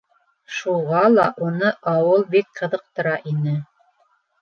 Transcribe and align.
Шуға 0.59 1.01
ла 1.17 1.27
уны 1.49 1.71
ауыл 1.93 2.27
бик 2.35 2.53
ҡыҙыҡтыра 2.63 3.17
ине. 3.37 3.59